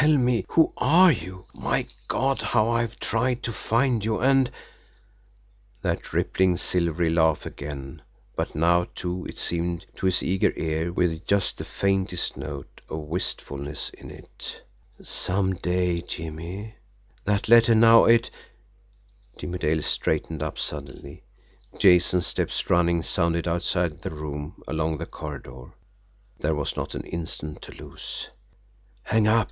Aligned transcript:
"Tell 0.00 0.16
me 0.16 0.46
who 0.48 0.72
you 0.72 0.72
are! 0.78 1.14
My 1.52 1.86
God! 2.08 2.40
how 2.40 2.70
I've 2.70 2.98
tried 3.00 3.42
to 3.42 3.52
find 3.52 4.02
you, 4.02 4.18
and" 4.18 4.50
That 5.82 6.14
rippling, 6.14 6.56
silvery 6.56 7.10
laugh 7.10 7.44
again, 7.44 8.00
but 8.34 8.54
now, 8.54 8.86
too, 8.94 9.26
it 9.28 9.36
seemed 9.36 9.84
to 9.96 10.06
his 10.06 10.22
eager 10.22 10.54
ear, 10.56 10.90
with 10.90 11.26
just 11.26 11.58
the 11.58 11.66
faintest 11.66 12.38
note 12.38 12.80
of 12.88 12.98
wistfulness 13.00 13.90
in 13.90 14.10
it. 14.10 14.62
"Some 15.04 15.56
day, 15.56 16.00
Jimmie. 16.00 16.76
That 17.24 17.50
letter 17.50 17.74
now. 17.74 18.06
It" 18.06 18.30
Jimmie 19.36 19.58
Dale 19.58 19.82
straightened 19.82 20.42
up 20.42 20.58
suddenly 20.58 21.24
Jason's 21.78 22.26
steps, 22.26 22.70
running, 22.70 23.02
sounded 23.02 23.46
outside 23.46 24.00
the 24.00 24.08
room 24.10 24.62
along 24.66 24.96
the 24.96 25.04
corridor 25.04 25.74
there 26.38 26.54
was 26.54 26.74
not 26.74 26.94
an 26.94 27.02
instant 27.04 27.60
to 27.62 27.72
lose. 27.72 28.30
"Hang 29.02 29.28
up! 29.28 29.50